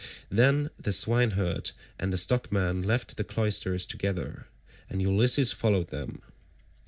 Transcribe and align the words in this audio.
Then 0.31 0.71
the 0.79 0.91
swineherd 0.91 1.69
and 1.99 2.11
the 2.11 2.17
stockman 2.17 2.81
left 2.81 3.17
the 3.17 3.23
cloisters 3.23 3.85
together, 3.85 4.47
and 4.89 4.99
Ulysses 4.99 5.53
followed 5.53 5.89
them. 5.89 6.23